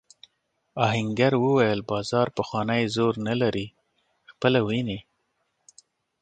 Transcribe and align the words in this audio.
آهنګر 0.85 1.33
وویل 1.43 1.79
بازار 1.91 2.27
پخوانی 2.37 2.83
زور 2.95 3.13
نه 3.27 3.33
لري 3.41 3.67
خپله 4.31 4.59
وینې. 4.67 4.99